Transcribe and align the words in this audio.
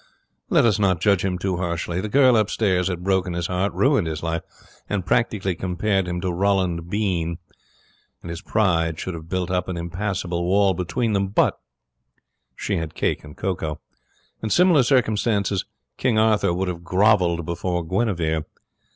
Let 0.49 0.65
us 0.65 0.79
not 0.79 0.99
judge 0.99 1.23
him 1.23 1.37
too 1.37 1.57
harshly. 1.57 2.01
The 2.01 2.09
girl 2.09 2.35
upstairs 2.35 2.87
had 2.87 3.03
broken 3.03 3.33
his 3.33 3.45
heart, 3.45 3.71
ruined 3.71 4.07
his 4.07 4.23
life, 4.23 4.41
and 4.89 5.05
practically 5.05 5.53
compared 5.53 6.07
him 6.07 6.19
to 6.21 6.31
Roland 6.33 6.89
Bean, 6.89 7.37
and 8.23 8.31
his 8.31 8.41
pride 8.41 8.97
should 8.99 9.13
have 9.13 9.29
built 9.29 9.51
up 9.51 9.67
an 9.67 9.77
impassable 9.77 10.43
wall 10.43 10.73
between 10.73 11.13
them, 11.13 11.27
but 11.27 11.59
she 12.55 12.77
had 12.77 12.95
cake 12.95 13.23
and 13.23 13.37
cocoa. 13.37 13.79
In 14.41 14.49
similar 14.49 14.81
circumstances 14.81 15.65
King 15.97 16.17
Arthur 16.17 16.51
would 16.51 16.67
have 16.67 16.83
grovelled 16.83 17.45
before 17.45 17.85
Guinevere. 17.85 18.45